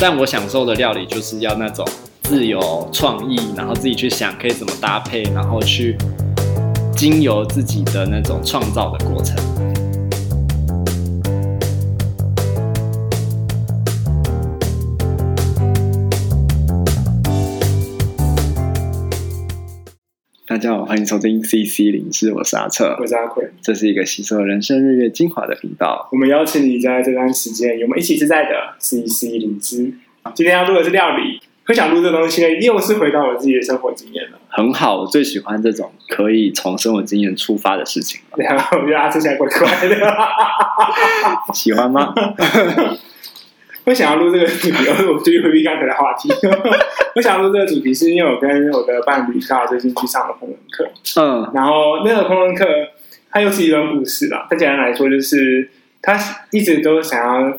[0.00, 1.86] 但我享受的料理就是要那种
[2.24, 5.96] 自由创意，然后自己去想可以怎么搭配，然后去
[6.96, 9.36] 经由自己的那种创造的过程。
[20.58, 26.08] 大家好，欢迎收听 CC 灵知，我是阿策，我是阿奎，这是一个吸收人生日月精华的频道。
[26.10, 29.94] 我们邀请你在这段时间与我们一起自在的 CC 灵知。
[30.34, 34.38] 今天要录的是料理，会想录这东西呢，又是回到我自己的生活经验了。
[34.48, 38.20] 很好，我最喜欢这种可以从生活经验出发的事情。
[38.36, 39.94] 然后我觉得阿策现在怪怪的，
[41.54, 42.12] 喜欢吗？
[43.88, 44.74] 我想要录这个主题，
[45.10, 46.28] 我最近回避刚才的话题。
[47.16, 50.86] 我想要录这个主题，是因为我跟我的伴侣刚好最近去上了烹饪课。
[51.18, 52.66] 嗯，然后那个烹饪课，
[53.30, 54.46] 它又是一段故事啦。
[54.50, 55.70] 它简单来说，就是
[56.02, 56.14] 他
[56.50, 57.58] 一直都想要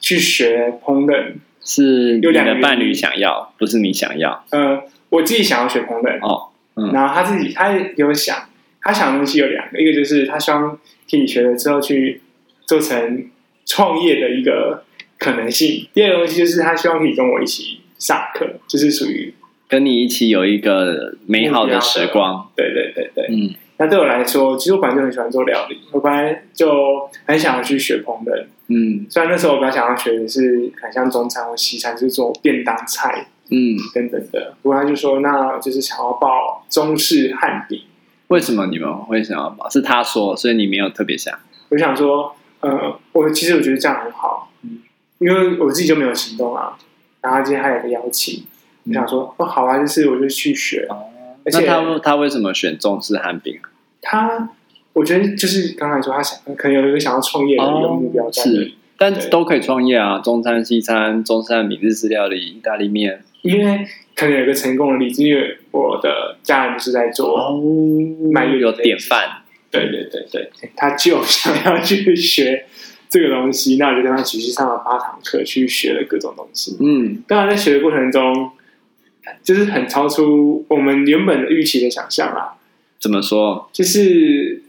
[0.00, 4.44] 去学烹饪，是有两个伴侣想要，不是你想要。
[4.50, 6.48] 呃，我自己想要学烹饪哦。
[6.74, 8.36] 嗯，然后他自己他有想，
[8.82, 10.76] 他想的东西有两个，一个就是他希望
[11.08, 12.20] 可以学了之后去
[12.66, 13.30] 做成
[13.64, 14.82] 创业的一个。
[15.20, 15.86] 可能性。
[15.94, 19.32] 第二个东西就是他希望可以跟我一起上课，就是属于
[19.68, 22.48] 跟你一起有一个美好的时光。
[22.56, 23.54] 对对对对，嗯。
[23.76, 28.44] 那对我来说，其实我本来就很喜欢做料理，我本来就很想要去学烹饪。
[28.68, 29.06] 嗯。
[29.08, 34.54] 虽然那时候我比较想要学的是很像中餐或西餐，就是做便当菜，嗯，等等的。
[34.62, 37.80] 不过他就说，那就是想要报中式汉饼。
[38.28, 39.68] 为什么你们会想要报？
[39.70, 41.36] 是他说，所以你没有特别想。
[41.70, 44.29] 我想说，呃，我其实我觉得这样很好。
[45.20, 46.76] 因为我自己就没有行动啊，
[47.20, 48.42] 然后今天还有一个邀请，
[48.86, 50.86] 我想说哦，好啊，就是我就去学。
[50.88, 51.04] 哦、
[51.44, 53.60] 而且那他他为什么选中式汉饼？
[54.00, 54.48] 他
[54.94, 63.22] 我觉得就是刚才说他想可能有一个想要创业的一个目标在、哦，是，但都可以创业啊，中餐、西餐、中餐、米、日式料理、意大利面。
[63.42, 67.60] 因为可能有一个成功的例子，因为我的家人就是在做哦，
[68.32, 69.42] 卖有典范。
[69.70, 72.64] 对对对对，他就想要去学。
[73.10, 76.76] 这个东西，那我就跟他一起去上了八堂课，去学了各种东西。
[76.78, 78.52] 嗯，当然在学的过程中，
[79.42, 82.54] 就是很超出我们原本的预期的想象啦。
[83.00, 83.68] 怎么说？
[83.72, 84.62] 就是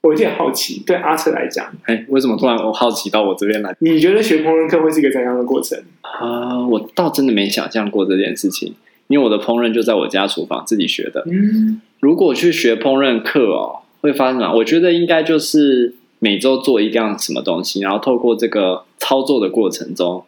[0.00, 3.76] 我有点好奇，对阿彻来讲，哎，为什么突然我好奇到我这边来？
[3.80, 5.78] 你觉得学烹饪课会是一个怎样的过程？
[6.00, 8.74] 啊、呃，我倒真的没想象过这件事情，
[9.08, 11.22] 因为我的烹饪就在我家厨房自己学的。
[11.26, 14.54] 嗯，如果去学烹饪课哦，会发生什么？
[14.54, 15.96] 我觉得应该就是。
[16.24, 20.24] 每周做一样什么东西，然后透过这个操作的过程中，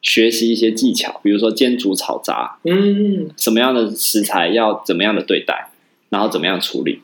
[0.00, 5.72] 学习一些技巧，比如说煎煮炒炸，嗯，什么样的食材要怎么样的对待，
[6.10, 7.00] 然后怎么样处理，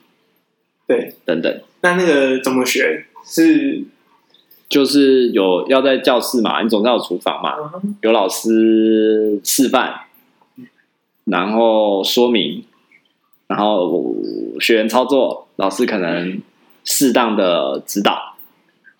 [0.86, 1.60] 对，等等。
[1.80, 3.06] 那那个怎么学？
[3.24, 3.82] 是
[4.68, 7.56] 就是有要在教室嘛，你总是要有厨房嘛，
[8.02, 10.02] 有老师示范，
[11.24, 12.62] 然后说明，
[13.48, 14.14] 然后
[14.60, 16.40] 学员操作，老师可能
[16.84, 18.35] 适当的指导。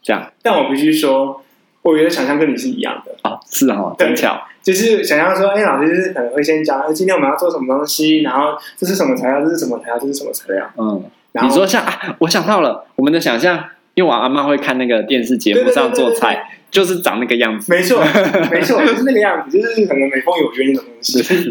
[0.07, 1.43] 这样，但我必须说，
[1.83, 3.13] 我觉得想象跟你是一样的。
[3.29, 11.03] 啊，是啊，很巧，就是想象说，哎，老师就是可能会先讲，今天我们要做什么东西，然后这是什么材料，这是什么材料，这是什么材料，嗯，
[11.33, 13.65] 然后你说像啊，我想到了，我们的想象，
[13.95, 18.01] 因为我阿妈会看那个电视节目上做菜，就是长那个样子，没错，
[18.53, 21.51] 没错，就是那个样子，就是可能美风有约那种东西。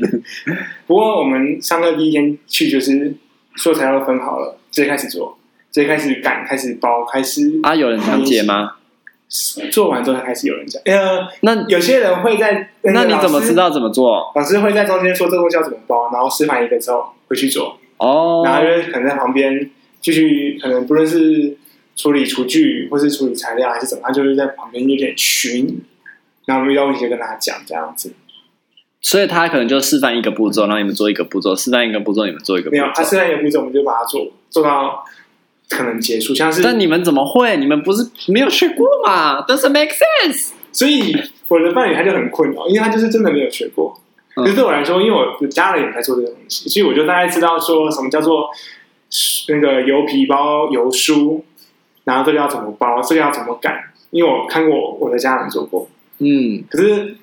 [0.88, 3.14] 不过我们上课第一天去，就是
[3.58, 5.38] 所有材料都分好了，直接开始做。
[5.75, 7.75] 直接开始擀，开始包，开始啊！
[7.75, 8.75] 有人讲解吗？
[9.69, 10.81] 做完之后才开始有人讲。
[10.86, 14.31] 呃，那有些人会在，那你怎么知道怎么做？
[14.35, 17.78] 老师会在中间说这个东西要怎么包，然后示范一个之后回去做。
[17.97, 19.69] 哦，然后就可能在旁边
[20.00, 21.58] 继续，可能不论是
[21.97, 25.84] 处理厨具，或是处理材料，还是怎么，他就是在旁边有点巡，
[26.46, 28.14] 然后遇到问题就跟他讲这样子。
[29.02, 32.81] 所以他可能就示范一个步骤，让你们做一个步骤；示范一个步骤，你们做一个步骤。
[32.81, 35.03] 没有，他示范一个步骤，我们就把它做做到。
[35.70, 37.58] 可能结束，像是但你们怎么会？
[37.58, 40.52] 你们不是没有学过嘛？Doesn't make sense。
[40.72, 41.16] 所以
[41.47, 44.00] 我的伴侣他就很困扰，因为他就是真的没有学过。
[44.35, 48.50] 嗯、可是对我来说，因为我家人也在做这个东西，所以我就大概知道说什么叫做
[49.47, 51.41] 那个油皮包油酥，
[52.03, 55.88] 然后这个要怎么包，这个要怎么擀，因为我看过我的家人做过。
[56.20, 57.16] 嗯，可是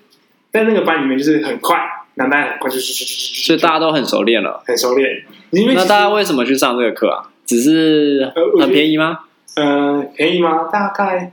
[0.51, 1.79] 在那个班里面就是很快，
[2.15, 5.25] 那大家很快就就就就就，所以大家都很熟练了，很熟练。
[5.51, 7.29] 那大家为什么去上这个课啊？
[7.47, 9.21] 只是很便宜吗？
[9.57, 10.69] 呃，便宜吗？
[10.73, 11.33] 大概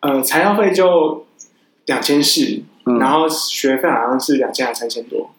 [0.00, 1.26] 呃，材料费就
[1.86, 2.62] 两千四，
[3.00, 5.30] 然后学费好像是两千还三千多。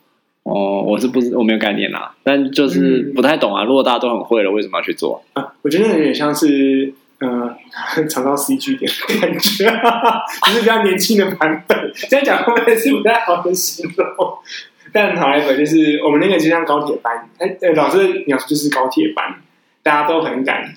[0.44, 3.64] 哦，我是不是我没有概念啦，但就是不太懂啊。
[3.64, 5.22] 如果大家都很会了，为什么要去做？
[5.34, 7.54] 啊，我觉得有点像是嗯，
[8.10, 9.66] 尝到 CG 点的感觉，
[10.46, 11.92] 只是比较年轻的版本。
[12.10, 14.06] 这样讲后面是不太好的形容，
[14.94, 19.26] 但好来一就是我们那个就像高铁班，哎，老师的描述就是高铁班，
[19.88, 20.76] 大家都很赶，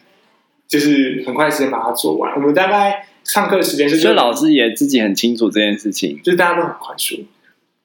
[0.68, 2.32] 就是很快时间把它做完。
[2.36, 7.16] 我们大概上课时间是，就老师也自己很清楚这件事情，就是大家都很快速。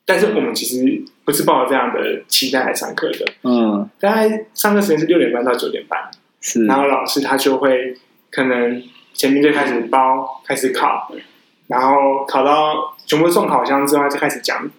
[0.06, 6.00] 但是我们其实不是抱着这样的期待来上课的，嗯，大概上课时间是六点半到九点半，
[6.40, 7.98] 是，然后老师他就会。
[8.32, 8.84] 可能
[9.14, 11.10] 前面就开始包，开始烤，
[11.68, 14.70] 然后烤到全部送烤箱之后，就开始讲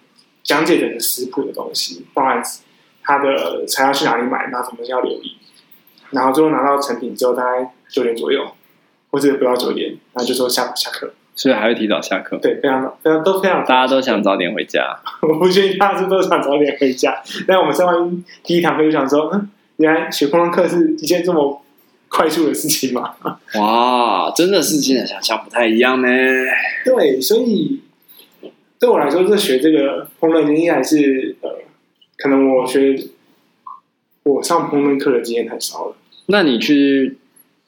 [0.43, 2.39] 讲解整个食谱的东西，包含
[3.01, 5.37] 他的材料去哪里买，然后什么要留意，
[6.11, 8.45] 然后最后拿到成品之后，大概九点左右，
[9.11, 12.37] 或者不到九点，然后就说下下课，所以还会提早下课。
[12.41, 14.99] 对，非常非常都非常，大家都想早点回家。
[15.21, 21.61] 我不确定大家都想早点回家，但我们上完第一堂课就想说，嗯，原来学烹饪课是一件这么。
[22.09, 23.15] 快速的事情嘛？
[23.59, 26.07] 哇，真的是现在想象不太一样呢。
[26.85, 27.81] 对，所以
[28.79, 31.49] 对我来说，这学这个烹饪经验还是呃，
[32.17, 32.97] 可能我学
[34.27, 35.95] 我上烹饪课的经验太少了。
[36.27, 37.17] 那你去，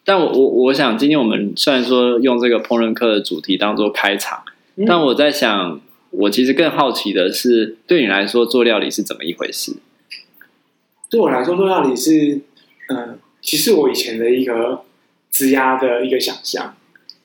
[0.04, 4.44] 但我我我想，今天我们虽然说用这个烹饪课的主题当做开场，
[4.76, 5.80] 嗯，但我在想，
[6.12, 9.78] 我其实更好奇的是，对你来说做料理是怎么一回事？
[11.10, 12.42] 对我来说，做料理是
[12.88, 12.98] 嗯。
[12.98, 14.82] 呃其实我以前的一个
[15.32, 16.76] 职压的一个想象，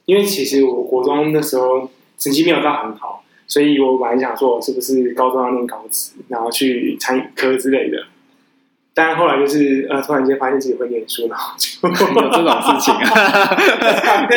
[0.05, 8.07] 因为其实我国中那时候成绩没有到很好，所以我本来想说，我是不是高中要念高职，然后去餐饮科之类的。
[8.97, 11.89] 但后来就是呃，突然间发现自己会念书，然后就
[12.23, 14.29] 有这种事情 啊。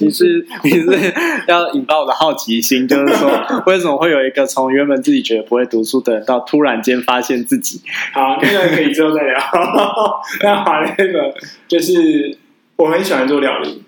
[0.00, 1.14] 你是你是
[1.48, 3.28] 要引爆我的好奇心，就是说
[3.66, 7.80] 为什么会有一个从原本自己觉得不会读书的人，到突然间发现自己？
[8.12, 9.36] 好，那个可以之后再聊。
[10.42, 11.34] 那好，那个
[11.66, 12.38] 就是
[12.76, 13.82] 我很喜欢做料理，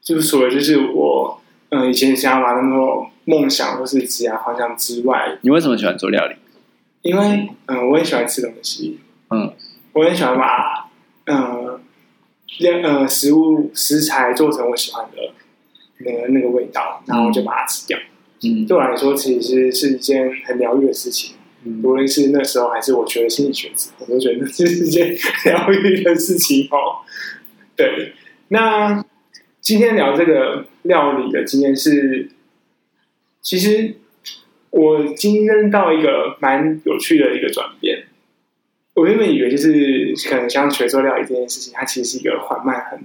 [0.00, 6.36] 就是除了就是我嗯、呃、以前想要把那种梦想或是职业方向之外，你为什么喜欢做料理？
[7.02, 7.26] 因为
[7.66, 9.00] 嗯、呃，我也喜欢吃东西。
[9.30, 9.52] 嗯，
[9.92, 10.90] 我很喜欢把
[11.26, 11.80] 呃，
[12.82, 15.32] 呃食物食材做成我喜欢的
[15.98, 17.98] 那个那个味道，然后就把它吃掉。
[18.42, 21.36] 嗯，对我来说，其实是是一件很疗愈的事情。
[21.64, 27.04] 嗯，无论是那时候还是我学了心理学之后，我都觉得这是一件疗愈的事情哦。
[27.76, 28.12] 对，
[28.48, 29.04] 那
[29.60, 32.30] 今天聊这个料理的经验是，
[33.42, 33.96] 其实
[34.70, 38.04] 我经历到一个蛮有趣的一个转变。
[38.98, 43.00] 我原本以为就是可能像学做料理这件事情，它其实是一个缓慢、很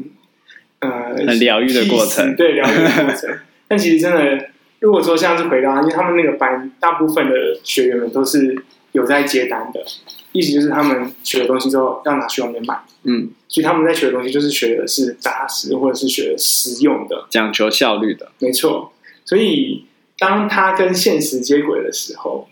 [0.80, 3.30] 呃很疗愈的过程，对疗愈的过程。
[3.68, 4.50] 但其实真的，
[4.80, 8.58] 如果说像是回到，因为他们那个班大部分的学员们都是
[8.94, 9.84] 有在接单的，
[10.32, 18.92] 意思就是他们学的东西之后要拿去外面卖，嗯，所以他们在学的东西就是学的是扎实或者是学的实用的，讲求效率的，没错。
[19.26, 19.86] 所以
[20.18, 22.50] 当他跟现实接轨的时候，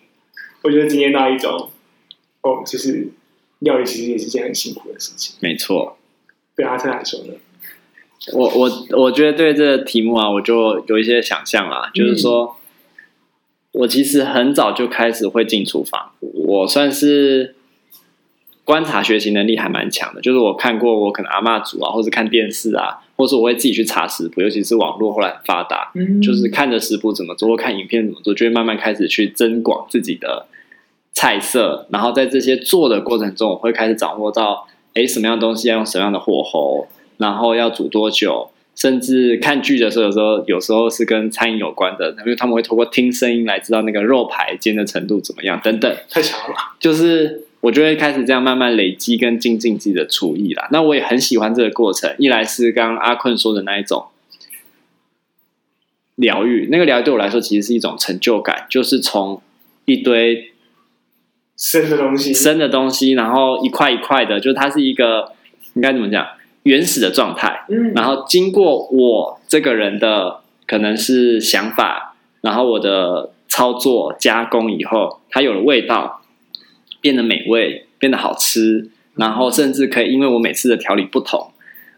[0.61, 1.71] 我觉得经验到一种
[2.41, 3.07] 哦，就是。
[3.61, 5.97] 料理其实也是件很辛苦的事情，没错。
[6.55, 7.33] 对阿特来说呢，
[8.33, 12.57] 我我我觉得对这个题目啊，我就有一些想象啦，嗯、就是说，
[13.71, 17.55] 我其实很早就开始会进厨房，我算是
[18.65, 20.21] 观察学习能力还蛮强的。
[20.21, 30.47] 就是我看过我可能阿妈煮啊，或者看电视啊，或是我会自己去查食谱，尤其是网络后来很发达，嗯、就是看着食谱怎么做，或看影片怎么做，就会慢慢开始去增广自己的。
[31.13, 36.87] 菜色，然后在这些做的过程中，我会开始掌握到，哎，什么样的东西要用什么样的火候，
[37.17, 45.95] 然后要煮多久，甚至看剧的时候，有时候有时候是跟餐饮有关的，因为他们会透过听声音来知道那个肉排煎的程度怎么样，等等。
[46.09, 50.69] 太强了，就是我就会开始这样慢慢累积跟精进自己的厨艺啦。
[50.71, 54.05] 那我也很喜欢这个过程，一来是刚刚阿坤说的那一种
[56.15, 59.41] 疗愈，那个疗愈对我来说其实是一种成就感，就是从
[59.83, 60.47] 一堆。
[61.61, 65.31] 生的东西，生的东西，然后一块一块的，就是它是一个
[65.75, 66.25] 应该怎么讲，
[66.63, 67.65] 原始的状态。
[67.69, 76.23] 嗯，然后经过我这个人的可能是想法，然后我的操作加工以后，它有了味道，
[76.99, 81.51] 变得美味，变得好吃，然后甚至可以因为我每次的调理不同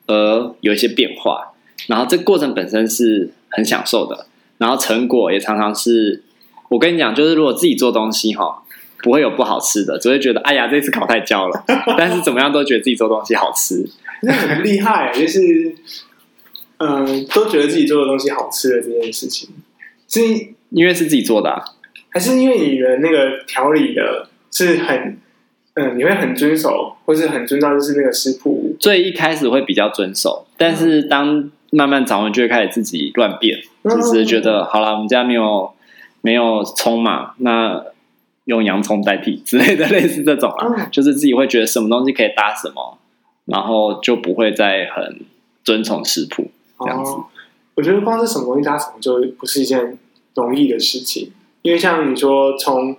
[0.07, 1.53] 而有一些变化。
[1.87, 4.25] 然后这个过程本身是很享受的，
[4.57, 6.21] 然后成果也常常是，
[6.67, 8.59] 我跟你讲，就是如果自己做东西哈。
[9.03, 11.63] 不会有不好吃的，只会觉得哎呀，这次烤太焦了。
[11.97, 13.85] 但是怎么样都觉得自己做东西好吃，
[14.21, 15.11] 那很厉害。
[15.13, 15.75] 就是，
[16.77, 19.49] 嗯、呃，都觉得自己做的东西好吃的这件事情，
[20.07, 20.21] 是
[20.69, 21.61] 因为是自己做的，啊，
[22.09, 24.97] 还是因为你的那个调理的是很，
[25.73, 28.69] 嗯、呃，你会很遵守，或是很遵照就是那个食谱？
[28.71, 35.73] 是最一开始会比较遵守，但是当慢慢掌握，就会开始自己乱变，只是觉得好了，我们家没有
[36.21, 37.83] 没有葱嘛，那
[38.45, 42.97] 用洋葱代替之类的， 类似这种啊，就是自己会觉得什么东西可以搭什么，
[43.45, 45.21] 然后就不会再很
[45.63, 47.11] 遵从食谱这样子。
[47.75, 49.97] 我觉得光是什么东西搭什么，就不是一件
[50.35, 51.31] 容易的事情，
[51.61, 52.95] 因为像你说葱，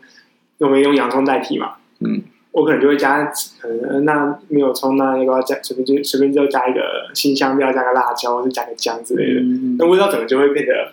[0.59, 1.75] 有没有用洋葱代替嘛？
[2.01, 2.23] 嗯。
[2.55, 3.25] 我可能就会加，
[3.61, 5.57] 可能那没有葱，那要不要加？
[5.61, 6.81] 随便就随便就加一个
[7.13, 9.41] 新香料，加个辣椒，或者加个姜之类的。
[9.41, 10.93] 嗯、那味道整个就会变得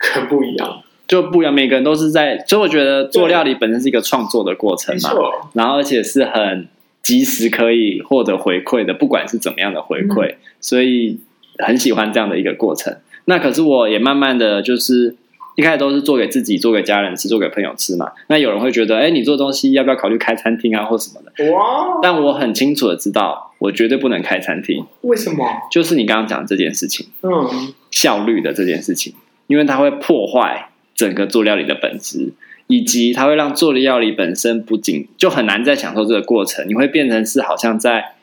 [0.00, 1.52] 很不一样，就不一样。
[1.52, 5.10] 每个人都是在，所以我觉得做料理本身是一个创作的过程嘛。
[5.54, 6.68] 然后而且是很
[7.02, 11.18] 及时可以获得回馈的，不管是怎么样的回馈，嗯、所以
[11.58, 12.96] 很喜欢这样的一个过程。
[13.24, 15.16] 那可是我也慢慢的就是。
[15.54, 18.10] 一开始都是做给自己、做给家人吃、做给朋友吃嘛。
[18.28, 21.52] 那有人会觉得，哎，你做东西要不要考虑开餐厅啊，或什么的？
[21.52, 21.98] 哇！
[22.00, 24.86] 但我很清楚的知道，我绝对不能开餐厅。
[25.02, 25.44] 为什么？
[25.70, 29.12] 就是你刚刚讲的这件事情，嗯，效率的这件事情，
[29.46, 30.70] 因为它会破坏
[31.02, 32.32] 整个做料理的本质，
[32.68, 38.14] 以及它会让做的料理本身不仅就很难再享受这个过程，你会变成是好像在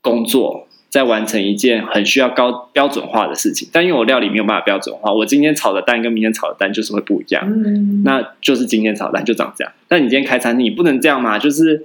[0.00, 0.66] 工作。
[0.94, 9.72] 在完成一件很需要高标准化的事情，但因为我料理没有办法标准化，我今天炒的蛋跟明天炒的蛋就是会不一样，嗯、那就是今天炒的蛋就长这样。
[9.88, 11.36] 但你今天开餐厅，你不能这样嘛？
[11.36, 11.84] 就是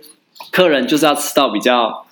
[0.51, 2.05] 客人就是要吃到比较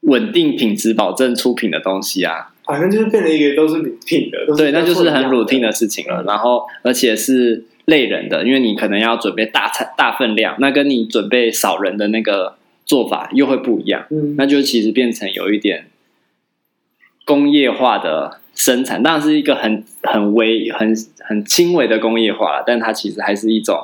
[0.00, 2.52] 稳定、品质保证、出品的东西啊。
[2.64, 6.22] 好像就是变成一个都是 routine 的，对，那就是很 routine 的事情了。
[6.26, 14.06] 然后而且是累人的，因为你可能要准备大餐大分量，那跟你准备少人的那个做法又会不一样。
[14.10, 15.86] 嗯，那就其实变成有一点。
[17.26, 23.78] 工业化的生产当然是一个很很微、很很轻微的工业化，但它其实还是一种，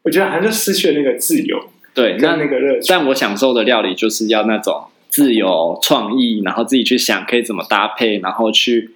[0.00, 1.68] 我觉得好像就失去了那个自由。
[1.92, 2.96] 对，那那个热情。
[2.96, 4.84] 但我享受的料理就是要那种
[5.16, 8.90] 自由创意，然后自己去想可以怎么搭配，然后去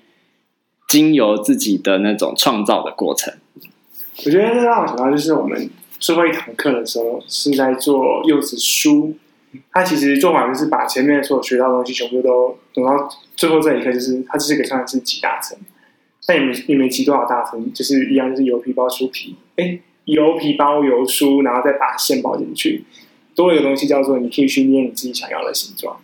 [0.86, 3.32] 经由自己的那种创造的过程。
[4.26, 9.14] 我觉得这让我想到，就是我们最后一堂课的时候是在做柚子酥。
[9.72, 15.56] 它其实做法就是把前面所有学到的东西全部都等到最后这一刻，就是它就是可以算是几大层，
[16.26, 22.84] 但也没也没挤多少大层，就是一样就是油皮包酥皮，哎，油皮包油酥，然后再把馅包进去，
[23.34, 25.96] 多一个东西叫做你可以去捏你自己想要的形状。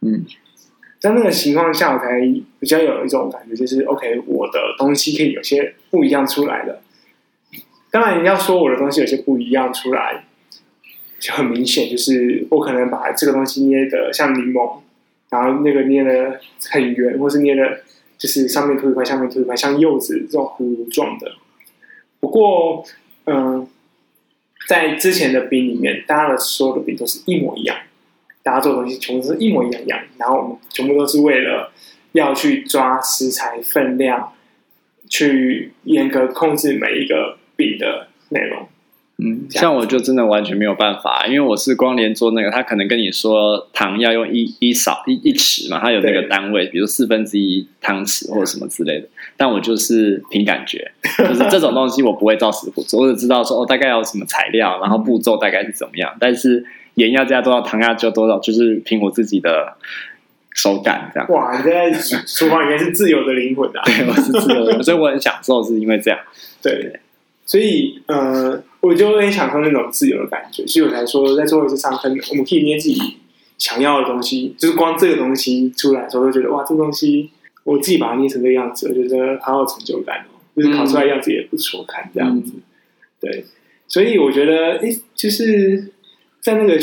[0.00, 0.24] 嗯，
[0.98, 2.20] 在那个情况下，我才
[2.58, 6.80] 比较有一种感觉，就是 OK，我的东西可以有些不一样出来的。
[7.90, 10.24] 当然，你要说我的东西有些不一样出来。
[11.18, 14.78] 就很明显，就是我可能把这个东西捏的像柠檬，
[15.28, 16.40] 然后那个捏的
[16.70, 17.82] 很圆，或是捏的，
[18.16, 21.32] 就是上面凸一块，下面凸一块，像柚子这种葫芦状的。
[22.20, 22.82] 不过，
[23.26, 23.68] 嗯、
[24.66, 27.76] 在之前的饼里面，大家的所有的饼都是一模一样，
[28.42, 31.70] 大家做的东西全部是一模一样一样，然后我们全部都是为了
[32.12, 34.32] 要去抓食材分量，
[35.08, 38.66] 去严格控制每一个饼的内容。
[39.22, 49.06] 嗯，像我就真的完全没有办法，因为我是光连做那个，他可能跟你说糖要用一一勺一一匙嘛，他有那个单位，比如四分之一汤匙或者什么之类的。
[49.36, 56.16] 但我就是凭感觉， 就是这种东西我不会照食谱做，我只知道说哦大概要什么材料，然后步骤大概是怎么样。
[56.18, 59.76] 但是盐要加多少，糖要加多少，就是凭我自己的
[60.54, 61.28] 手感这样。
[61.30, 61.90] 哇，你在
[62.26, 63.82] 厨房里面是自由的灵魂啊！
[63.86, 66.18] 对，我是自由的，所以我很享受，是因为这样。
[66.62, 67.00] 对。
[67.46, 73.18] 所以，呃，我就很享受那种自由的感觉，所以我才说，在最后一次上分，我们可以捏自己
[73.58, 77.30] 想要的东西，就是光这个东西出来的时候，就觉得哇，这个东西
[77.64, 82.52] 我自己把它捏成这个样子，我觉得好有成就感哦，就是烤出来样子也不错看，这样子。
[82.54, 82.62] 嗯、
[83.20, 83.44] 对，
[83.86, 85.92] 所以我觉得，哎，就是
[86.40, 86.78] 在那个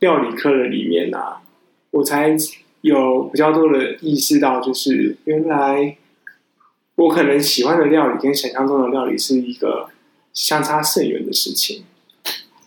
[0.00, 1.42] 料理课的里面啊，
[1.90, 2.36] 我才
[2.80, 5.96] 有比较多的意识到，就是原来。
[6.98, 9.88] 我可能喜欢的料理跟想象中的料理是一个
[10.38, 11.82] 相差甚远的事情，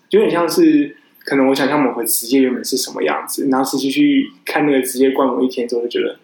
[0.10, 6.20] 有点像是可能我想象某个职业原本是什么样子，然后实际去看那个职业观摩一天之后，就觉得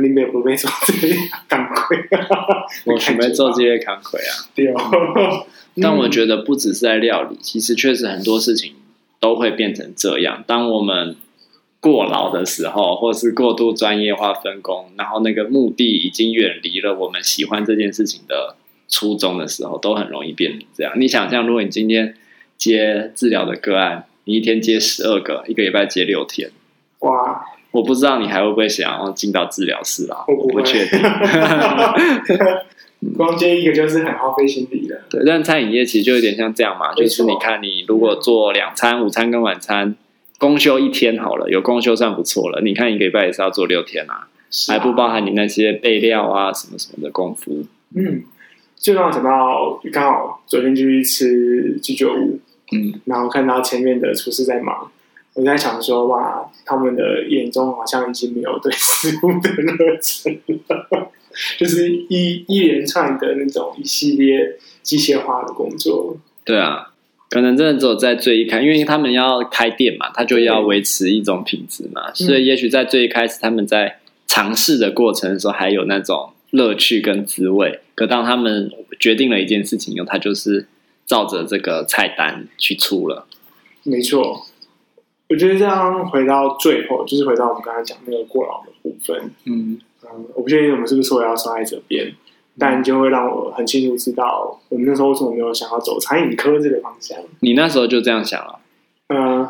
[0.00, 1.16] 你没有不被做这些
[1.48, 1.98] 扛亏，
[2.84, 4.46] 我准备做这些扛亏啊。
[4.54, 5.46] 对哦，
[5.82, 8.74] 但我觉得不只是在料理，其实确实很多事情
[9.18, 10.44] 都会变成这样。
[10.46, 11.16] 当我们
[11.80, 18.54] 过劳的时候，或是过度专业化分工，然后那个目的已经远离了我们喜欢这件事情的
[18.94, 20.92] 初中的时候，都很容易变成这样。
[20.96, 22.14] 你想象，如果你今天
[22.56, 26.48] 接治疗的个案，你一天接十二个，一个礼拜接六天，
[27.00, 27.44] 哇！
[27.72, 30.24] 我不知道你还会不会想要进到治疗室啦？
[30.28, 31.00] 我不，确定。
[33.18, 35.02] 光接一个就是很耗费心力的。
[35.10, 39.96] 对，但餐饮业其实就有点像这样嘛，就是你看，你如果做两餐，午餐跟晚餐。
[40.36, 42.60] 公休一天好了，有公休算不错了。
[42.60, 44.28] 你看一个礼拜也是要做六天啊，啊
[44.68, 47.64] 还不包含你那些备料啊什么什么的功夫。
[47.96, 48.24] 嗯，
[48.84, 52.38] 就让我想到刚好昨天就去吃居酒屋，
[52.70, 54.92] 嗯，然后看到前面的厨师在忙，
[55.32, 60.38] 我在想说哇，他们的眼中好像已经没有对食物的热忱
[60.68, 61.10] 了，
[61.58, 66.18] 就是一一连串的那种一系列机械化的工作。
[66.44, 66.90] 对啊。
[67.30, 77.80] 可能真的只有在最一开始，因为他们要开店嘛，他就要维持一种品质嘛，嗯、所以也许在最一开始，他们在尝试的过程的时候，还有那种乐趣跟滋味。
[77.94, 80.66] 可当他们决定了一件事情以后，他就是
[81.04, 83.26] 照着这个菜单去出了。
[83.82, 84.46] 没错，
[85.28, 89.30] 我觉得这样回到最后，就是回到我们刚才讲那个过劳的部分。
[89.44, 92.14] 嗯嗯，我不确定我们是不是说要说在这边。
[92.56, 97.18] 但就会让我很清楚知道，我们那时候为什么没有想要走餐饮科这个方向。
[97.40, 98.60] 你那时候就这样想了？
[99.08, 99.48] 嗯，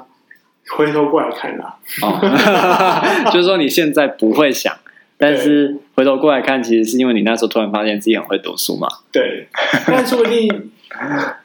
[0.74, 1.76] 回头过来看啦。
[2.00, 4.74] 哦， 就是说你现在不会想，
[5.18, 8.88] 但是回头过来看，其实是因为你那时候突然发现自己很会读书嘛。
[9.12, 9.46] 对，
[9.86, 10.70] 但说不定，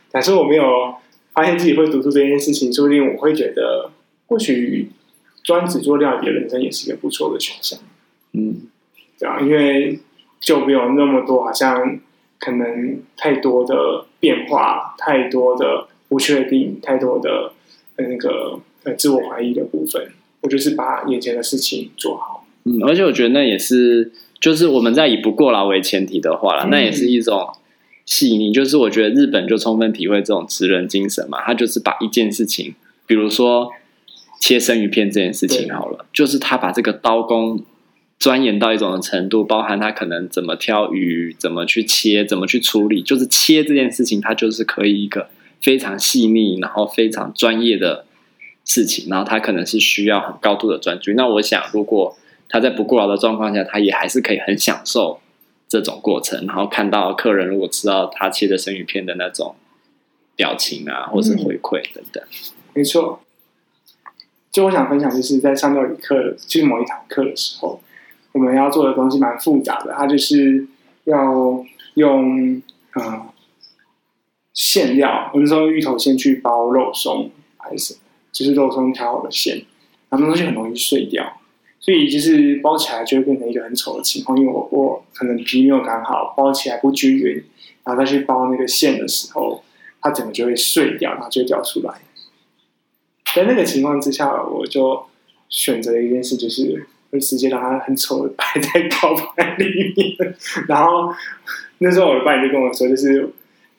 [0.10, 0.64] 假设我没有
[1.34, 3.92] 发现自己会读书这件事情，说不定我会觉得，
[4.28, 4.90] 或许
[5.44, 7.80] 专职做料理的人生也是一个不错的选项。
[8.34, 8.62] 嗯，
[9.20, 10.00] 对啊，因为。
[10.42, 12.00] 就没有那么多，好像
[12.40, 17.52] 可能太多的变化，太多的不确定，太多的
[17.98, 20.10] 那个呃自我怀疑的部分。
[20.40, 22.48] 我就是把眼前的事情做好。
[22.64, 27.50] 嗯，而且我觉得那也是，就是我们在以不过劳为前提的话啦，嗯、那也是一种
[28.06, 28.52] 细腻。
[28.52, 32.74] 就是我觉得日本就充分体会这种职人精神嘛，他就是把一件事情，
[33.06, 33.70] 比如说
[34.40, 37.64] 切生鱼片这件事情好了，就是他把这个刀工。
[38.22, 45.30] 钻研到一种的程度，包含他可能怎么挑鱼，怎么去切，怎么去处理，就是切这件事情，他就是可以一个
[45.62, 48.04] 非常细腻，然后非常专业的
[48.66, 51.14] 事情，然后他可能是需要很高度的专注。
[51.14, 52.18] 那我想，如果
[52.50, 55.22] 他在不过劳的状况下，他也还是可以很享受
[55.68, 59.56] 这种过程，然后看到客人如果吃到他切的生鱼片的那种
[60.36, 62.22] 表情啊，或是回馈等等。
[62.24, 62.30] 嗯，
[62.74, 63.22] 没错。
[64.52, 67.80] 就我想分享，就是在上料理课，就是某一堂课的时候。
[68.32, 70.68] 我们要做的东西蛮复杂的，它就是
[71.06, 72.62] 要用
[72.94, 73.22] 嗯
[74.54, 78.00] 馅料，我们说芋头先去包肉松还是什么，
[78.32, 79.66] 就是肉松调好的馅，
[80.10, 81.39] 然后那东西很容易碎掉，
[81.80, 87.44] 所以就是包起来就会变成一个很丑的情况，因为我我可能皮没有擀好，包起来不均匀，
[87.84, 89.64] 然后再去包那个馅的时候，
[90.02, 91.94] 它整个就会碎掉，然后就会掉出来。
[93.36, 95.06] 在那个情况之下，我就
[95.50, 96.88] 选择了一件事，就是。
[97.12, 99.66] 会直接让它很丑的摆在 烤盘里
[99.98, 100.36] 面，
[100.68, 101.12] 然后
[101.80, 103.28] 那时候我的伴侣就跟我说，就是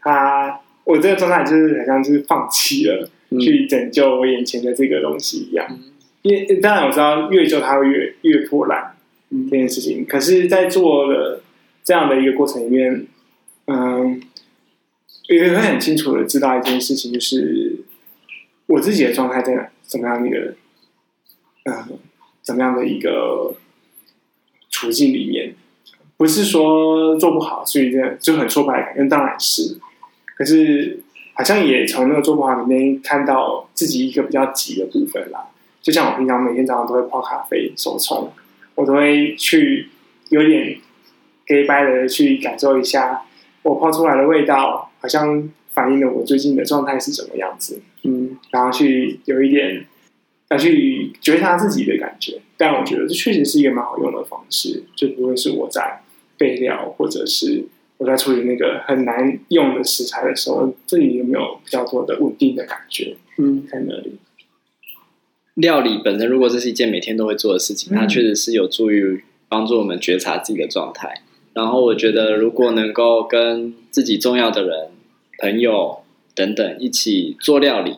[0.00, 3.08] 他我这个状态就是好像就是放弃了
[3.40, 5.78] 去拯救我眼前的这个东西一样。
[6.22, 8.96] 因为当然我知道越久它会越越破烂
[9.30, 11.42] 这件事情，可是，在做了
[11.84, 13.06] 这样的一个过程里面，
[13.66, 14.22] 嗯，
[15.28, 17.76] 也会很清楚的知道一件事情，就是
[18.66, 20.54] 我自己的状态在怎么样一个
[21.64, 21.98] 嗯。
[22.42, 23.54] 怎么样的一个
[24.70, 25.54] 处境里面，
[26.16, 29.78] 不是说做不好，所以这就很挫败感，因当然是，
[30.34, 31.00] 可是
[31.34, 35.49] 好像也从那个做不好里面看到自己一个比较急的部分啦。
[35.82, 38.30] 就像我平常每天早上都会泡咖啡手冲，
[38.74, 39.88] 我都会去
[40.28, 40.78] 有点
[41.46, 43.22] 给白的去感受一下，
[43.62, 49.86] 我泡出来的味道好像反映了我最近的状态是什么样子，嗯，然后去有一点。
[50.52, 56.02] 要去觉察自己的感觉，但我觉得这确实是一个蛮好用的方式，就不会是我在
[56.36, 57.64] 备料，或者是
[57.98, 63.16] 我在处理那个很难用的食材的时候，这里有没有比较多的稳定的感觉？
[63.38, 64.18] 嗯，在那里。
[65.54, 71.22] 料理本身，如果这是一件每天都会做的事情，它确实是有助于帮助我们觉察自己的状态。
[71.52, 74.88] 然后，我觉得如果能够跟自己重要的人、
[75.38, 76.00] 朋友
[76.34, 77.96] 等等一起做料理，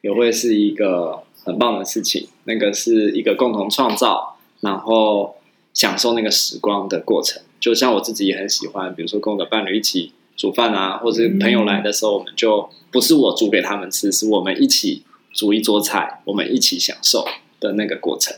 [0.00, 1.22] 也会是一个。
[1.46, 5.36] 很棒的事情，那个是一个共同创造，然后
[5.74, 7.42] 享受那个时光的过程。
[7.60, 15.02] 就像我自己也很喜欢，比如说跟我的伴侣一起煮饭啊，或者朋友来的时候，我们就不是我煮给他们吃，是我们一起
[15.34, 17.26] 煮一桌菜，我们一起享受
[17.58, 18.36] 的那个过程。